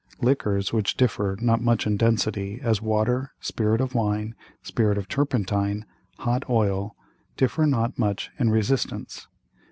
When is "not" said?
1.39-1.61, 7.67-7.99